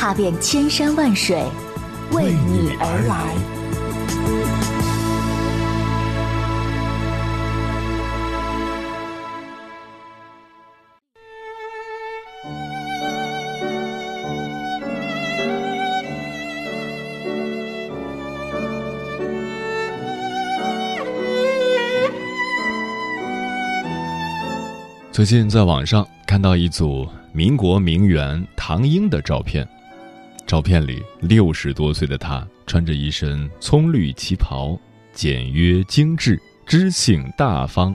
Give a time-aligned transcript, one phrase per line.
[0.00, 1.42] 踏遍千山万水，
[2.12, 3.34] 为你而来。
[25.10, 29.68] 最近在网上看到一组民国名媛唐英的照片。
[30.48, 34.80] 照片里，六十多岁的她穿着一身葱绿旗袍，
[35.12, 37.94] 简约精致，知性大方，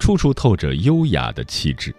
[0.00, 1.94] 处处透着优雅的气质。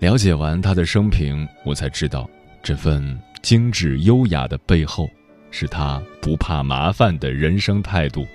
[0.00, 2.28] 了解完她的生平，我才知道，
[2.64, 5.08] 这份精致优雅的背后，
[5.52, 8.26] 是她不怕麻烦的人生态度。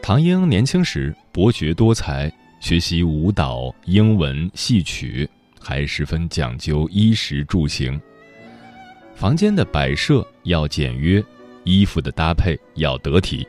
[0.00, 5.28] 唐英年轻时博学多才，学习舞蹈、英文、戏曲，
[5.60, 8.00] 还十分讲究衣食住行。
[9.18, 11.20] 房间的摆设要简约，
[11.64, 13.44] 衣服的搭配要得体，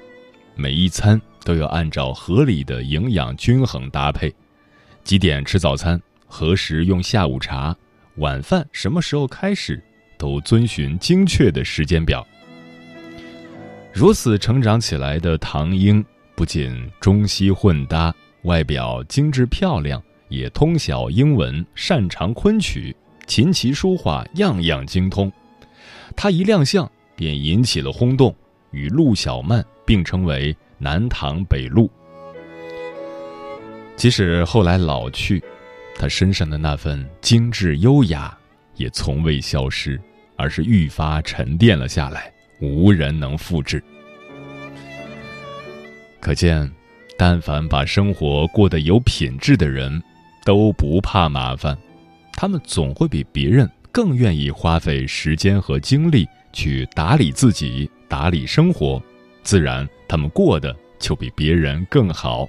[0.55, 4.33] 每一餐都要按照合理的营养均衡搭配。
[5.03, 6.01] 几点吃早餐？
[6.25, 7.75] 何时用下午茶？
[8.15, 9.79] 晚饭什么时候开始？
[10.17, 12.25] 都遵循精确的时间表。
[13.93, 16.03] 如此成长起来的唐英，
[16.33, 22.95] 不仅中西混搭，外表精致漂亮，也通晓英文，擅长昆曲，
[23.27, 25.31] 琴棋书画样样精通。
[26.15, 28.35] 他一亮相便引起了轰动，
[28.71, 31.89] 与陆小曼并称为“南唐北陆”。
[33.95, 35.43] 即使后来老去，
[35.95, 38.37] 他身上的那份精致优雅
[38.75, 39.99] 也从未消失，
[40.37, 42.31] 而是愈发沉淀了下来，
[42.61, 43.83] 无人能复制。
[46.21, 46.71] 可见，
[47.17, 50.01] 但凡把生活过得有品质的人，
[50.45, 51.77] 都不怕麻烦，
[52.31, 53.69] 他们总会比别人。
[53.91, 59.01] 更愿意花费时间和精力去打理自己、打理生活，
[59.43, 62.47] 自然他们过得就比别人更好。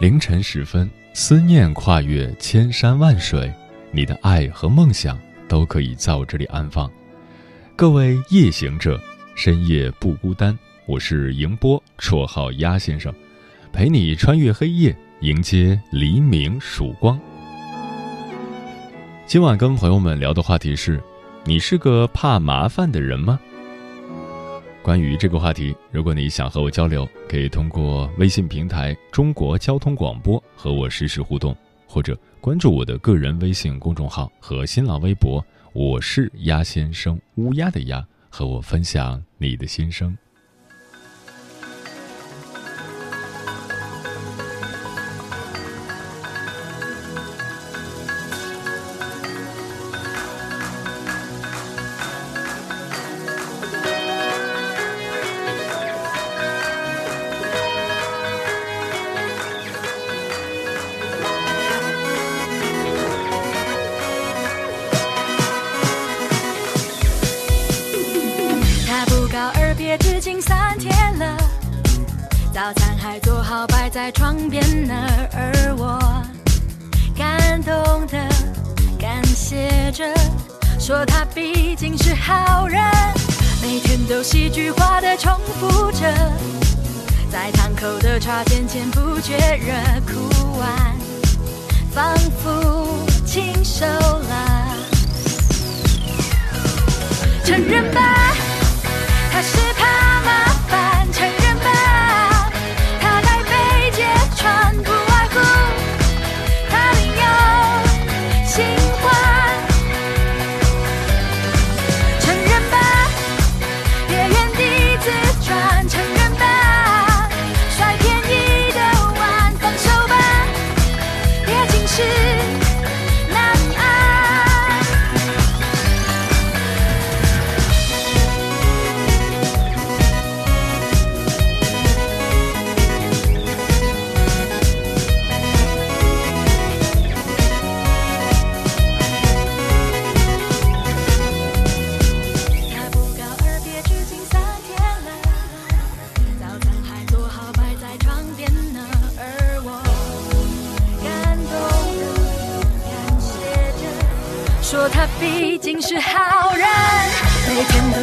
[0.00, 3.52] 凌晨时分，思念跨越千山万水，
[3.92, 6.90] 你的爱和梦想都可以在我这里安放。
[7.76, 8.98] 各位夜行者，
[9.34, 10.58] 深夜不孤单。
[10.86, 13.14] 我是迎波，绰号鸭先生。
[13.72, 17.18] 陪你穿越黑夜，迎接黎明曙光。
[19.26, 21.00] 今晚跟朋友们聊的话题是：
[21.44, 23.38] 你是个怕麻烦的人吗？
[24.82, 35.42] 关于这个话题，如果你想和我交流，可以通过微信平台“中国交通广播”和我实时互动，或者关注我的个人微信公众号和新浪微博
[35.72, 40.16] “我是鸭先生”（乌鸦的鸭），和我分享你的心声。
[73.92, 74.94] 在窗边那，
[75.32, 75.98] 而我
[77.16, 78.18] 感动的
[78.96, 80.04] 感谢着，
[80.78, 82.80] 说他毕竟是好人，
[83.60, 86.02] 每天都戏剧化的重复着，
[87.32, 89.72] 在堂口的茶间前不觉热
[90.06, 90.96] 哭完，
[91.92, 94.66] 仿佛亲手了，
[97.44, 98.00] 承认吧，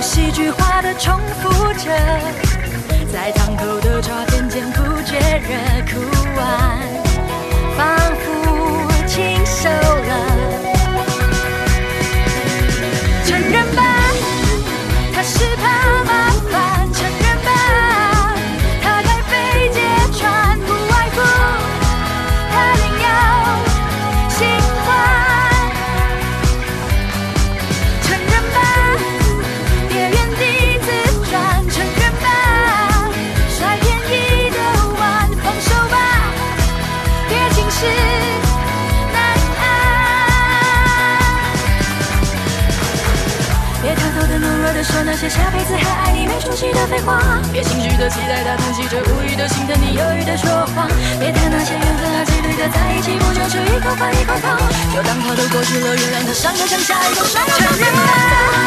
[0.07, 1.91] 戏剧化的重复着，
[3.11, 5.51] 在堂口的茶点间不觉热
[5.85, 5.99] 哭
[6.37, 6.79] 完，
[45.29, 47.19] 下辈子还爱你没出息的废话。
[47.51, 50.87] 别心虚的期待他叹息着，无语的心疼你，犹豫的说谎。
[51.19, 54.57] 别谈那些缘分和几率的在一起，不就是一口饭一口汤？
[54.93, 57.43] 就当他都过去了，原谅他伤口像下一个伤。
[57.45, 58.66] 承认吧，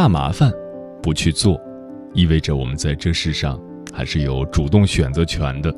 [0.00, 0.50] 怕麻烦，
[1.02, 1.60] 不去做，
[2.14, 3.60] 意味着我们在这世上
[3.92, 5.70] 还是有主动选择权的。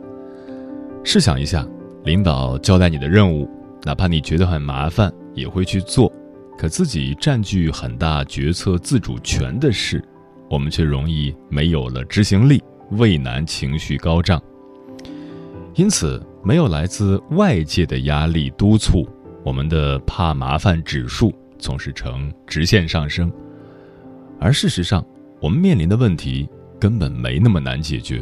[1.03, 1.67] 试想一下，
[2.05, 3.51] 领导交代你的任务，
[3.83, 6.13] 哪怕你觉得很麻烦，也会去做。
[6.57, 10.01] 可自己占据很大决策自主权的事，
[10.49, 14.41] 我们却容易没有了执行力，畏难情绪高涨。
[15.75, 19.05] 因此，没有来自外界的压力督促，
[19.45, 23.29] 我们的怕麻烦指数总是呈直线上升。
[24.43, 25.07] 而事实上，
[25.41, 26.49] 我们面临的问题
[26.81, 28.21] 根本没那么难解决。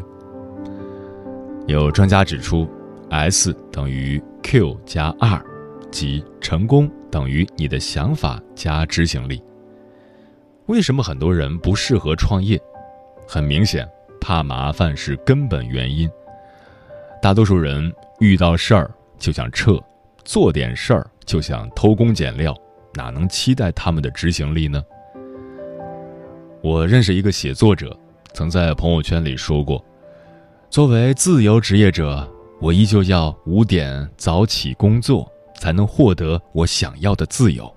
[1.66, 2.68] 有专家指出
[3.08, 5.42] ，S 等于 Q 加 R，
[5.90, 9.42] 即成功等于你的想法加执行力。
[10.66, 12.60] 为什么很多人不适合创业？
[13.26, 13.88] 很明显，
[14.20, 16.06] 怕麻烦是根本原因。
[17.22, 19.82] 大多数人遇到事儿就想撤，
[20.22, 22.54] 做点事儿就想偷工减料，
[22.92, 24.84] 哪能期待他们的执行力呢？
[26.62, 27.96] 我认识一个写作者，
[28.34, 29.82] 曾在朋友圈里说过
[30.68, 37.74] ：“作为自由职业者，我依旧要五点早起工作，才能获得我想要的自由。”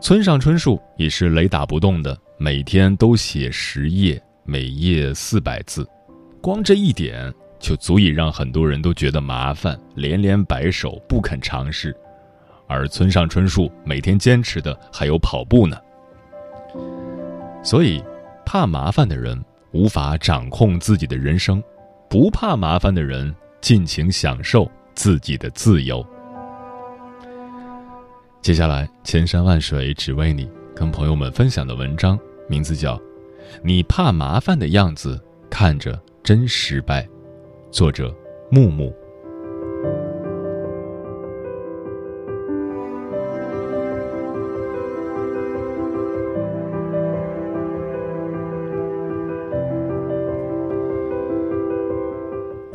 [0.00, 5.84] 村上春树也是雷打不动的，每天都写十页，每页四百字，
[6.40, 11.92] 光这一点就足以让很多人都觉得麻烦，连连摆手不肯尝试。
[12.68, 15.76] 而村上春树每天坚持的还有跑步呢。
[17.66, 18.00] 所以，
[18.44, 21.60] 怕麻烦的人无法掌控自己的人生，
[22.08, 26.06] 不怕麻烦的人尽情享受自己的自由。
[28.40, 32.16] 接下来，千山万水只为你，跟朋友们分享的文章
[32.48, 32.96] 名字叫
[33.64, 35.20] 《你怕麻烦的样子
[35.50, 37.02] 看着真失败》，
[37.72, 38.14] 作者
[38.48, 38.94] 木木。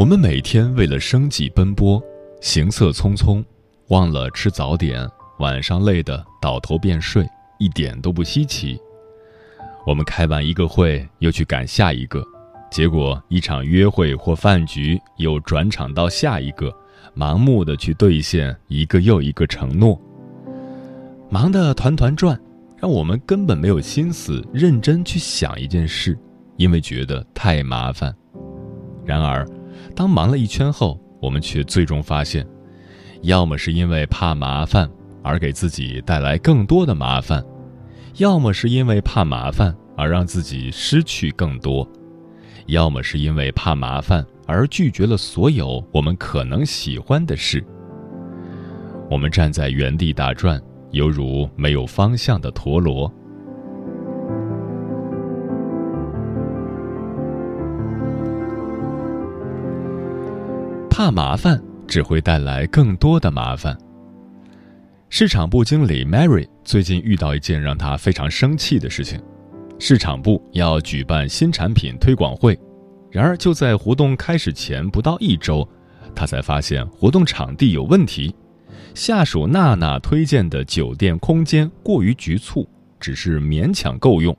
[0.02, 2.02] 我们每天为了生计奔波，
[2.42, 3.46] 行色匆匆，
[3.90, 7.24] 忘了吃早点，晚上累得倒头便睡，
[7.60, 8.80] 一点都不稀奇。
[9.86, 12.26] 我们开完一个会，又去赶下一个，
[12.72, 16.76] 结果一场约会或饭局又转场到下一个，
[17.16, 20.02] 盲目的去兑现一个又一个承诺，
[21.30, 22.36] 忙得团团转，
[22.76, 26.18] 让我们根本没有心思认真去想一件事，
[26.58, 28.12] 因为觉得太麻烦。
[29.06, 29.48] 然而，
[29.96, 32.46] 当忙了一圈后，我们却最终发现，
[33.22, 34.90] 要么是因为怕麻烦
[35.24, 37.44] 而给自己带来更多的麻烦。
[38.18, 41.88] 要么是因为怕麻烦而让自己失去更多，
[42.66, 47.64] 要么是因为怕麻烦而拒绝了所有我们可能喜欢的事。
[49.10, 50.62] 我们站在原地打转，
[50.92, 53.12] 犹如没有方向的陀螺。
[61.04, 63.76] 怕麻烦只会带来更多的麻烦。
[65.10, 69.20] 市场部经理 Mary 最近遇到一件让她非常生气的事情：
[69.80, 72.56] 市场部要举办新产品推广会，
[73.10, 75.68] 然而就在活动开始前不到一周，
[76.14, 78.36] 她才发现活动场地有问题，
[78.94, 84.38] 下属娜娜推荐的酒店空间过于局促，只是勉强够用。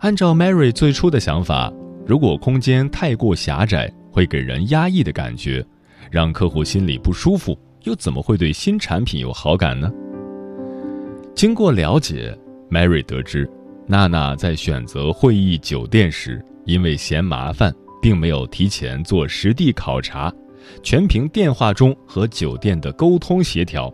[0.00, 1.72] 按照 Mary 最初的想法，
[2.06, 5.66] 如果空间太过狭窄，会给人压抑的感觉，
[6.08, 7.58] 让客户心里不舒服。
[7.82, 9.92] 又怎么会对新产品有好感呢？
[11.34, 12.32] 经过了解
[12.70, 13.50] ，Mary 得知，
[13.88, 20.32] 娜娜在选择会议酒店时，因为嫌麻烦，并没有提前做实地考察，
[20.80, 23.92] 全凭电话中和酒店的沟通协调。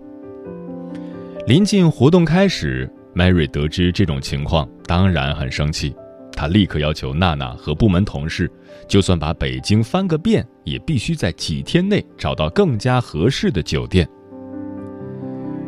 [1.46, 5.96] 临近活动开始，Mary 得知这种情况，当然很生气，
[6.40, 8.50] 他立刻要求娜娜和部门同事。
[8.88, 14.08] 就算把北京翻个遍，也必须在几天内找到更加合适的酒店。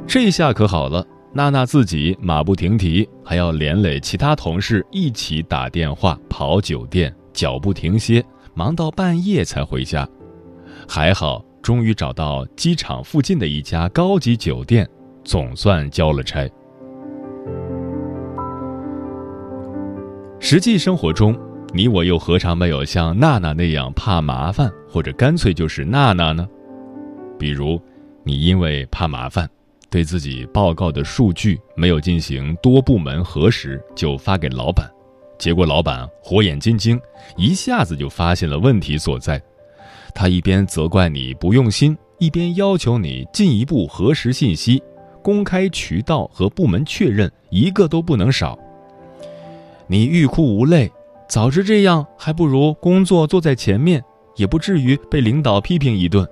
[0.07, 8.25] 这下可好了，娜娜自己马不停蹄，还要连累其他同事一起打电话跑酒店，脚不停歇，
[8.55, 10.09] 忙到半夜才回家。
[10.89, 14.89] 还好，终于找到机场附近的一家高级酒店，
[15.23, 16.51] 总算交了差。
[20.53, 21.35] 实际生活中。
[21.73, 26.47] 你我又何尝没有像娜娜那样怕麻烦，或者干脆就是娜娜呢？
[27.39, 27.81] 比如，
[28.23, 29.49] 你因为怕麻烦，
[29.89, 34.87] 对自己报告的数据没有进行多部门核实就发给老板，
[35.39, 37.01] 结果老板火眼金睛，
[37.39, 39.43] 一下子就发现了问题所在。
[40.15, 44.83] 他一边责怪你不用心，一边要求你进一步核实信息，
[45.23, 48.59] 公开渠道和部门确认一个都不能少。
[49.87, 50.91] 你欲哭无泪。
[51.29, 54.03] 早知这样，还不如工作坐在前面，
[54.37, 56.27] 也不至于被领导批评一顿。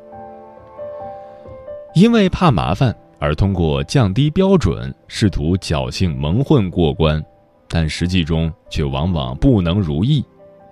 [1.94, 7.24] 因为怕麻烦而通过降低标准，试图侥幸蒙混过关，
[7.68, 10.24] 但实际中却往往不能如意，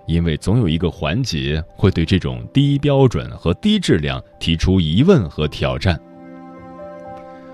[0.05, 5.99] 因为总有一个环节会对这种低标准和低质量提出疑问和挑战。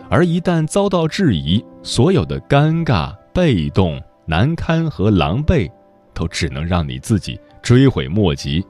[0.10, 5.70] 而一旦遭到质疑，所有的尴尬、被动、难堪和狼狈。
[6.17, 8.65] 都只能让你自己追悔莫及，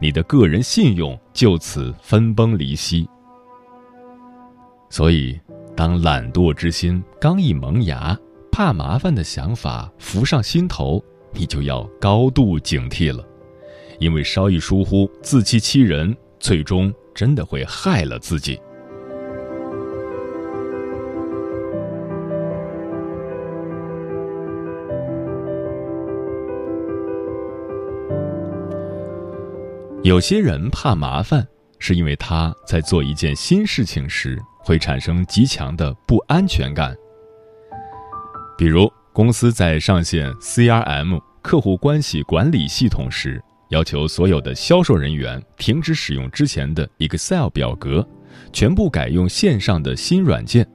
[0.00, 3.04] 你的个人信用就此分崩离析。
[4.88, 5.36] 所以，
[5.76, 8.16] 当懒惰之心刚一萌芽，
[8.52, 11.02] 怕麻烦的想法浮上心头，
[11.32, 13.26] 你就要高度警惕了，
[13.98, 18.56] 因为稍一疏忽，自欺欺人，最终真的会害了自己。
[30.04, 31.46] 有些人怕麻烦，
[31.80, 36.94] 是因为他在做一件新事情时会产生极强的不安全感。
[38.56, 48.06] 比如，公司在上线 CRM 客户关系管理系统时，要求所有的销售人员停止使用之前的 Excel 表格，
[48.52, 50.66] 全部改用线上的新软件。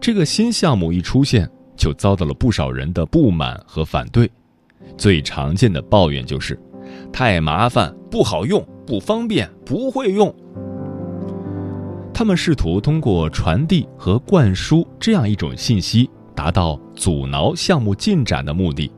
[0.00, 4.28] 这个新项目一出现，就遭到了不少人的不满和反对。
[4.96, 6.58] 最常见的抱怨就是。
[7.12, 10.34] 太麻烦，不好用，不方便，不会用。
[12.14, 18.92] 他们试图通过传递和灌输这样一种信息，达到阻挠项目进展的目的，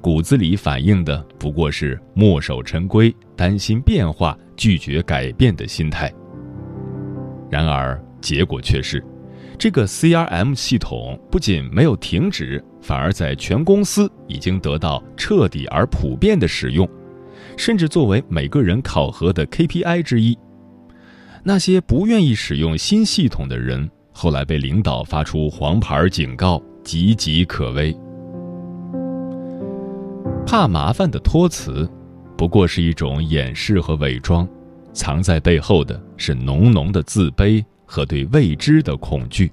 [0.00, 6.12] 骨子里反映的不过是墨守成规、担心变化、拒绝改变的心态。
[7.48, 9.02] 然而，结果却是，
[9.56, 16.86] 这个 CRM 系统不仅没有停止，反而在全公司已经得到彻底而普遍的使用。
[17.56, 20.36] 甚至作为每个人考核的 KPI 之一，
[21.42, 27.96] 那些不愿意使用新系统的人，后来被领导发出黄牌警告，岌岌可危。
[30.46, 31.88] 怕麻烦的托词，
[32.36, 34.48] 不过是一种掩饰和伪装，
[34.92, 39.50] 藏在背后的是浓浓的自卑和对未知的恐惧。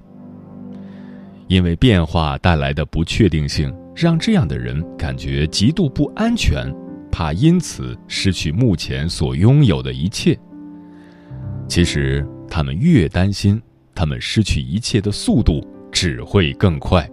[1.48, 6.74] 因为变化带来的不确定性，让这样的人感觉极度不安全，
[7.14, 10.36] 怕因此失去目前所拥有的一切。
[11.68, 13.62] 其实，他们越担心，
[13.94, 17.08] 他们失去一切的速度只会更快。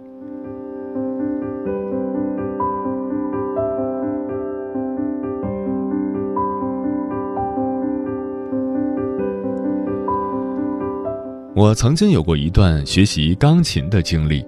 [11.53, 14.43] 我曾经有过一段学习钢琴的经历，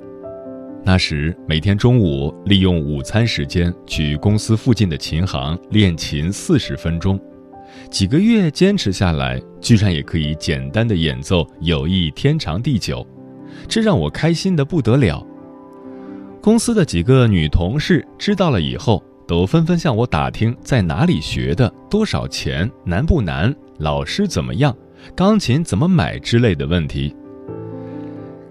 [0.86, 7.18] 那时每天中午利用午餐时间去公司附近的琴行练琴四十分钟，
[7.90, 13.00] 几个月坚持下来，居然也可以简单的演奏《友谊天长地久》，
[13.68, 15.26] 这让我开心的不得了。
[16.42, 24.76] 公司的几个女同事知道了以后，都纷纷向我打听在哪里学的，多少钱，难不难，老师怎么样。
[25.16, 27.16] 钢琴怎么买之类的问题。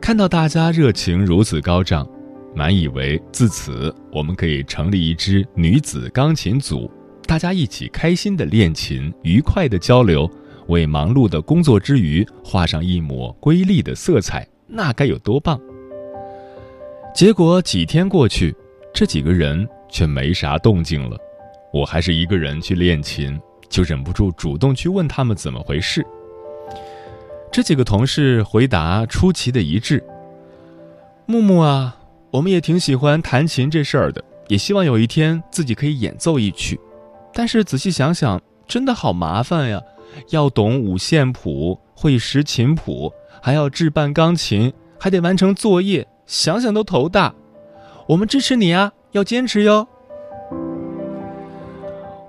[0.00, 2.06] 看到大家热情如此高涨，
[2.54, 6.90] 满以为自此我们可以成立一支女子钢琴组，
[7.26, 10.30] 大家一起开心的练琴，愉快的交流，
[10.66, 15.60] 为忙碌的工作之余画上一抹瑰丽的色彩，那该有多棒！
[17.14, 18.54] 结果几天过去，
[18.92, 21.16] 这几个人却没啥动静了，
[21.72, 26.06] 我还是一个人去练琴，就忍不住主动去问他们怎么回事。
[27.50, 30.02] 这几个同事回答出奇的一致。
[31.26, 31.96] 木木啊，
[32.32, 36.80] 我们也挺喜欢弹琴这事儿的，也希望有一天自己可以演奏一曲。
[37.34, 39.78] 但是仔细想想，真的好麻烦呀，
[40.30, 47.34] 要懂五线谱，会识琴谱，还要置办钢琴，还得完成作业，想想都头大。
[48.08, 49.86] 我们支持你啊，要坚持哟。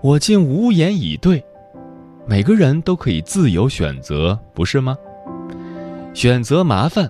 [0.02, 1.42] 我竟无言以对。
[2.28, 4.98] 每个人都可以自由选择，不是吗？
[6.14, 7.10] 选择麻烦，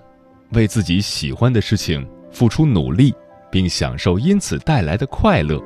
[0.50, 3.14] 为自己喜欢的事情付出努力，
[3.50, 5.58] 并享受因此带来的快乐；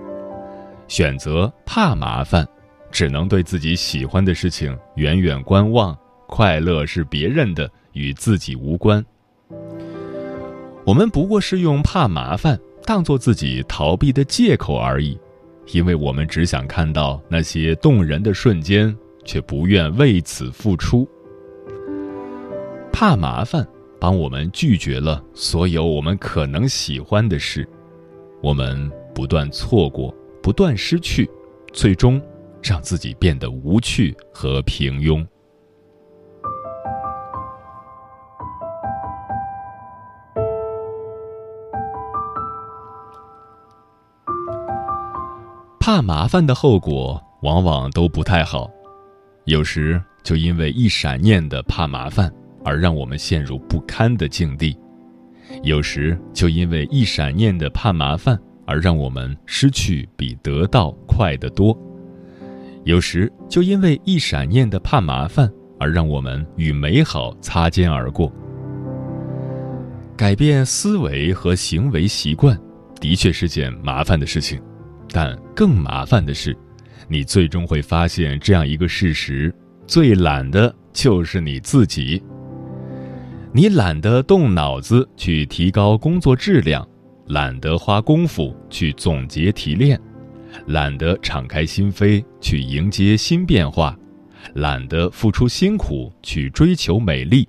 [0.87, 2.47] 选择怕麻烦，
[2.93, 9.05] 只能对自己喜欢的事情远远观望，快乐是别人的，与自己无关。
[10.85, 15.19] 我们不过是用怕麻烦当做自己逃避的借口而已，
[15.73, 21.09] 因为我们只想看到那些动人的瞬间，却不愿为此付出。
[22.93, 23.67] 怕麻烦，
[24.01, 27.69] 帮我们拒绝了所有我们可能喜欢的事，
[28.41, 31.29] 我们不断错过，不断失去，
[31.73, 32.21] 最终
[32.63, 35.27] 让自己变得无趣和平庸。
[45.81, 48.71] 怕麻烦的后果往往都不太好，
[49.47, 52.31] 有时就因为一闪念的怕麻烦。
[52.65, 54.77] 而让我们陷入不堪的境地，
[55.63, 61.77] 有时就因为一闪念的怕麻烦，而让我们失去比得到快得多；
[62.85, 68.33] 有时就因为一闪念的怕麻烦，而让我们与美好擦肩而过。
[70.17, 72.59] 改变思维和行为习惯，
[73.01, 74.61] 的确是件麻烦的事情，
[75.11, 76.57] 但更麻烦的是，
[77.07, 79.55] 你最终会发现这样一个事实：
[79.87, 82.23] 最懒的就是你自己。
[83.53, 86.87] 你懒得动脑子去提高工作质量，
[87.29, 89.99] 懒得花功夫去总结提炼，
[90.67, 93.97] 懒得敞开心扉去迎接新变化，
[94.55, 97.49] 懒得付出辛苦去追求美丽，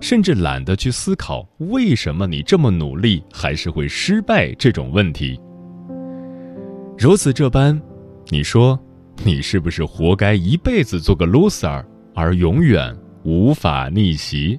[0.00, 5.40] 甚至懒得去思考为什么你这么努力还是会失败这种问题。
[6.98, 7.80] 如此这般，
[8.30, 8.78] 你说，
[9.24, 11.84] 你是不是活该一辈子做个 loser，
[12.16, 14.58] 而永远无法逆袭？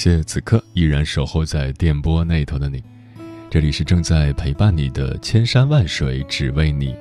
[0.00, 2.82] 谢此刻依然守候在电波那头的你，
[3.50, 6.96] 这里是正在陪伴你的千山万水只为你，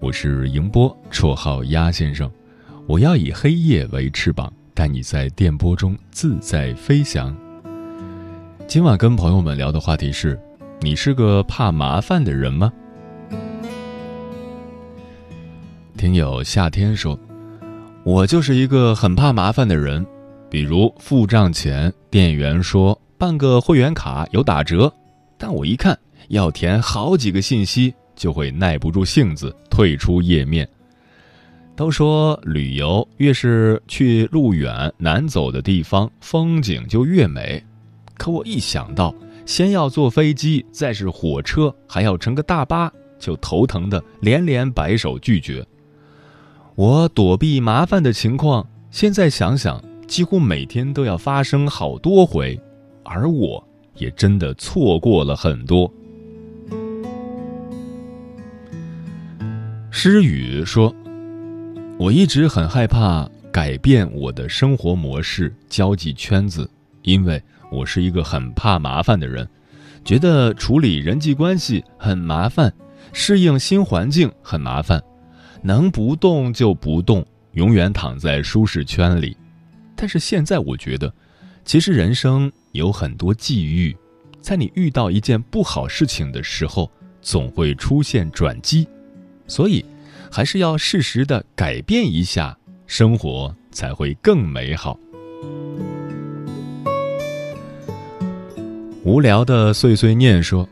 [0.00, 2.30] 我是迎波，绰号鸭先生，
[2.86, 7.36] 我要以黑夜为翅膀，带你在电波中自在飞翔。
[8.66, 10.40] 今晚跟朋友们聊的话题是：
[10.80, 12.72] 你是个怕麻烦的人吗？
[15.98, 17.20] 听友夏天说，
[18.04, 20.06] 我就是一个很怕麻烦的人。
[20.50, 24.92] 比如付账前，店员说办个会员卡有打折，
[25.36, 30.68] 但我一看要填好几个信息，就会耐不住性子退出页面。
[31.76, 37.62] 都说旅游越是去路远难走的地方，风景就越美，
[38.16, 45.64] 可我一想到先要坐飞机，再是火车，还要乘个大巴，就头疼的连连摆手拒绝。
[46.74, 49.80] 我躲避麻烦的情况，现在想想。
[50.08, 52.58] 几乎每天都要发生好多回，
[53.04, 53.62] 而我
[53.98, 55.92] 也真的错过了很多。
[59.90, 60.94] 诗雨说
[62.00, 66.68] ：“我一直很害怕改变我的生活模式、交际圈子，
[67.02, 67.40] 因为
[67.70, 69.46] 我是一个很怕麻烦的人，
[70.04, 72.72] 觉得处理人际关系很麻烦，
[73.12, 75.02] 适应新环境很麻烦，
[75.62, 79.36] 能不动就不动，永远躺在舒适圈里。”
[80.00, 81.12] 但是现在我觉得，
[81.64, 83.96] 其实人生有很多际遇，
[84.40, 86.88] 在你遇到一件不好事情的时候，
[87.20, 88.86] 总会出现转机，
[89.48, 89.84] 所以
[90.30, 92.56] 还是要适时的改变一下，
[92.86, 94.96] 生活才会更美好。
[99.02, 100.68] 无聊的碎碎念说：“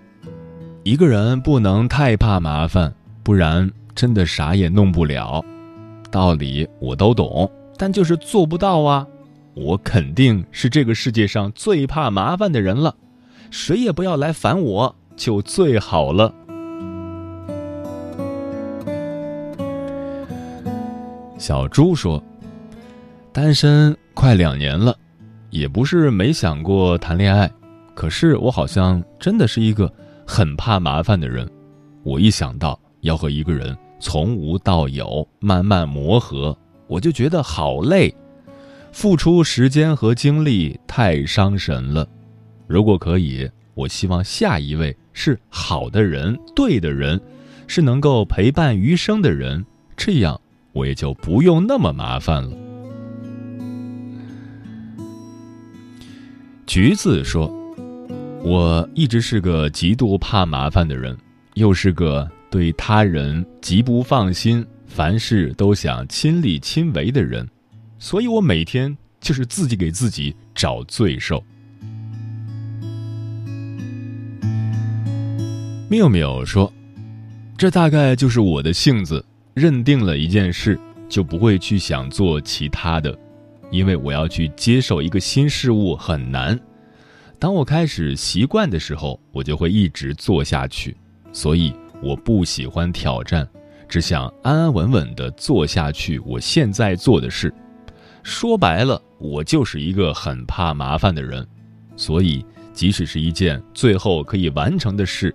[0.85, 5.45] 一个人不能太怕麻烦，不然真的啥也弄不了。
[6.13, 9.05] 道理我都懂，但就是做不到啊。”
[9.57, 12.95] 我肯定是这个世界上最怕麻烦的人了，
[13.51, 16.31] 谁也不要来烦我，就最好了。
[21.39, 22.23] 小猪说
[23.33, 24.95] ：“单身快两年了，
[25.49, 27.51] 也不是没想过谈恋爱，
[27.95, 29.91] 可是我好像真的是一个
[30.27, 31.51] 很怕麻烦的人。
[32.03, 36.55] 我一想到要和一个人从无到有慢慢磨合，
[36.89, 38.15] 我就觉得好累。”
[38.97, 42.09] 付出时间和精力太伤神了，
[42.67, 47.21] 如果可以，我希望下一位是好的人、对的人，
[47.67, 49.63] 是能够陪伴余生的人，
[49.99, 50.41] 这样
[50.73, 52.57] 我也就不用那么麻烦了。
[56.67, 57.53] 橘子说
[58.43, 61.15] ：“我一直是个极度怕麻烦的人，
[61.53, 67.47] 又是个对他人极不放心、凡事都想亲力亲为的人。”
[67.99, 71.43] 所以我每天就是自己给自己找罪受。
[75.89, 76.73] 妙妙说
[77.57, 80.79] ：“这大概就是我的性子，认定了一件事
[81.09, 83.17] 就不会去想做其他的，
[83.71, 86.59] 因为我要去接受一个新事物很难。
[87.39, 90.97] 当我开始习惯的时候，我就会一直做下去。
[91.33, 93.47] 所以我不喜欢挑战，
[93.89, 97.55] 只想安安稳稳的做下去我现在做的事。”
[98.27, 101.47] 说白了，我就是一个很怕麻烦的人，
[101.97, 105.33] 所以即使是一件最后可以完成的事，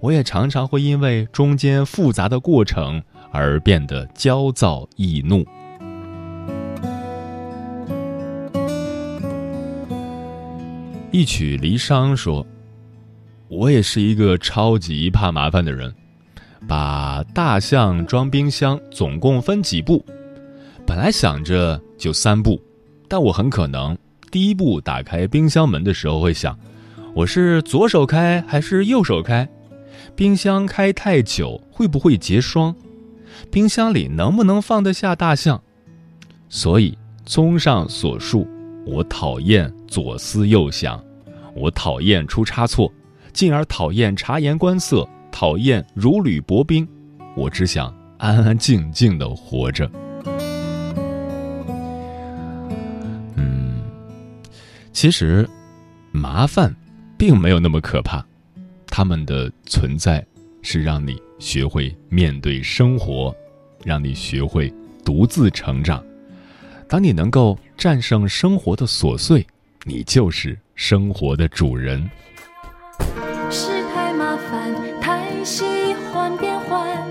[0.00, 3.00] 我也常常会因为中间复杂的过程
[3.30, 5.46] 而变得焦躁易怒。
[11.12, 12.44] 一曲离殇说
[13.46, 15.94] ：“我也是一个超级怕麻烦的人，
[16.66, 20.04] 把大象装冰箱总共分几步？
[20.92, 22.60] 本来想着。”就三步，
[23.08, 23.96] 但我很可能
[24.30, 26.58] 第一步打开冰箱门的时候会想，
[27.14, 29.48] 我是左手开还是右手开？
[30.14, 32.74] 冰箱开太久会不会结霜？
[33.50, 35.62] 冰箱里能不能放得下大象？
[36.50, 38.46] 所以，综上所述，
[38.84, 41.02] 我讨厌左思右想，
[41.54, 42.92] 我讨厌出差错，
[43.32, 46.86] 进而讨厌察言观色，讨厌如履薄冰。
[47.36, 49.88] 我只想安安静静的活着。
[54.92, 55.48] 其实，
[56.12, 56.74] 麻烦
[57.18, 58.24] 并没有那么可怕，
[58.86, 60.24] 他们的存在
[60.60, 63.34] 是让你学会面对生活，
[63.84, 64.72] 让你学会
[65.04, 66.04] 独自成长。
[66.88, 69.44] 当你能够战胜生活的琐碎，
[69.84, 72.08] 你就是生活的主人。
[73.50, 75.64] 是太麻烦，太喜
[76.12, 77.02] 欢变换，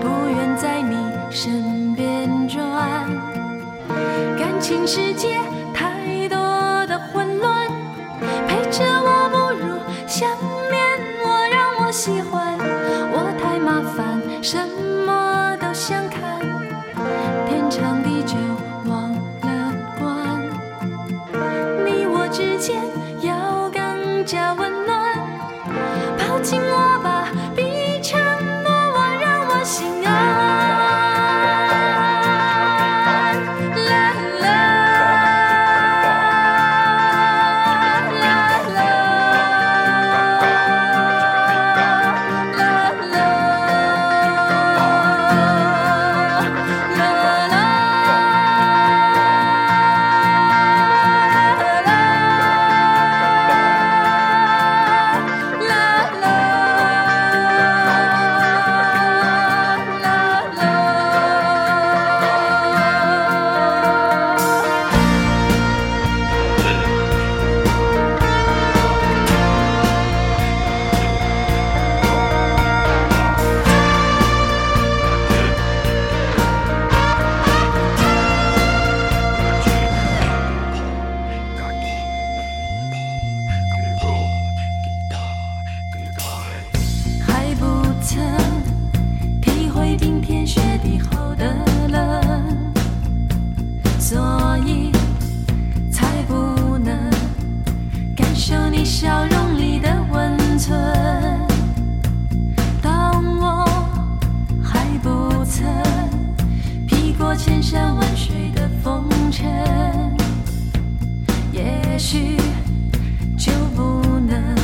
[0.00, 0.96] 不愿在你
[1.30, 3.10] 身边转，
[4.38, 5.38] 感情世界。
[98.76, 100.76] 你笑容里的温存
[102.82, 103.64] 当我
[104.60, 105.64] 还不曾
[106.84, 109.46] 披过千山万水的风尘
[111.52, 112.36] 也许
[113.38, 114.56] 就不能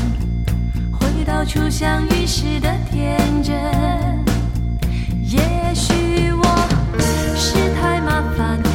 [0.91, 3.55] 回到初相遇时的天真
[5.23, 6.45] 也许我
[7.37, 8.70] 是太麻烦